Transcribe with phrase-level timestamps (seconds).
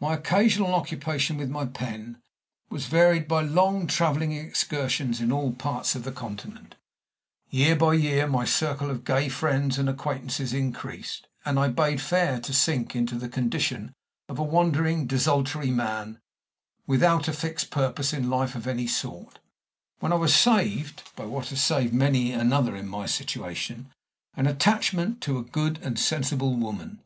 [0.00, 2.22] My occasional occupation with my pen
[2.70, 6.76] was varied by long traveling excursions in all parts of the Continent;
[7.50, 12.40] year by year my circle of gay friends and acquaintances increased, and I bade fair
[12.40, 13.92] to sink into the condition
[14.26, 16.18] of a wandering desultory man,
[16.86, 19.38] without a fixed purpose in life of any sort,
[19.98, 23.92] when I was saved by what has saved many another in my situation
[24.34, 27.02] an attachment to a good and a sensible woman.